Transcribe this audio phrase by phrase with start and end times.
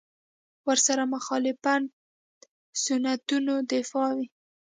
[0.67, 1.81] ورسره مخالفت
[2.83, 4.27] سنتونو دفاع وي.